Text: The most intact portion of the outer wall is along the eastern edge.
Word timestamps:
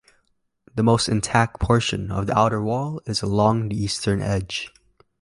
The 0.73 0.81
most 0.81 1.07
intact 1.07 1.59
portion 1.59 2.09
of 2.11 2.25
the 2.25 2.35
outer 2.35 2.59
wall 2.59 3.01
is 3.05 3.21
along 3.21 3.69
the 3.69 3.77
eastern 3.79 4.19
edge. 4.19 4.73